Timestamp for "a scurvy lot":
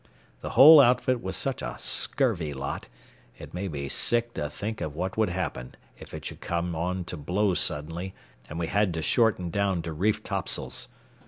1.61-2.87